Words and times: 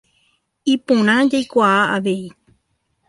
Iporã 0.75 1.17
jaikuaa 1.33 1.77
avei. 1.99 2.21